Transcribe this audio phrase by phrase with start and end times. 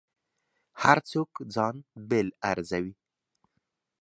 [0.81, 1.75] هر څوک ځان
[2.09, 2.93] بېل ارزوي.